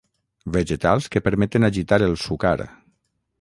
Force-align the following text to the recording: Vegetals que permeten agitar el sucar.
Vegetals 0.55 1.09
que 1.15 1.23
permeten 1.27 1.69
agitar 1.69 2.01
el 2.07 2.17
sucar. 2.23 2.57